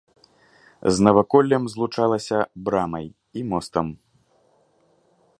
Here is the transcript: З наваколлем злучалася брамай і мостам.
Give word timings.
З 0.95 1.05
наваколлем 1.07 1.63
злучалася 1.73 2.39
брамай 2.69 3.05
і 3.41 3.43
мостам. 3.53 3.87